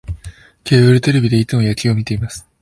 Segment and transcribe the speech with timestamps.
[0.63, 2.49] ケーブルテレビでいつも野球を観てます